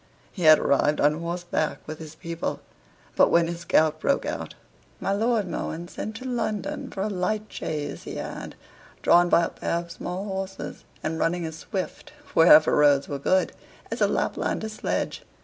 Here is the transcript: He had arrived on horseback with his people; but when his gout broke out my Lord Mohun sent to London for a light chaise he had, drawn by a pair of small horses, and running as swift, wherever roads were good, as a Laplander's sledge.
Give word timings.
He 0.31 0.41
had 0.45 0.57
arrived 0.57 0.99
on 0.99 1.19
horseback 1.19 1.77
with 1.87 1.99
his 1.99 2.15
people; 2.15 2.59
but 3.15 3.29
when 3.29 3.45
his 3.45 3.63
gout 3.65 3.99
broke 3.99 4.25
out 4.25 4.55
my 4.99 5.13
Lord 5.13 5.47
Mohun 5.47 5.87
sent 5.89 6.15
to 6.15 6.25
London 6.25 6.89
for 6.89 7.03
a 7.03 7.07
light 7.07 7.45
chaise 7.49 8.01
he 8.01 8.15
had, 8.15 8.55
drawn 9.03 9.29
by 9.29 9.43
a 9.43 9.49
pair 9.49 9.77
of 9.77 9.91
small 9.91 10.25
horses, 10.25 10.85
and 11.03 11.19
running 11.19 11.45
as 11.45 11.57
swift, 11.59 12.13
wherever 12.33 12.75
roads 12.75 13.07
were 13.07 13.19
good, 13.19 13.53
as 13.91 14.01
a 14.01 14.07
Laplander's 14.07 14.73
sledge. 14.73 15.21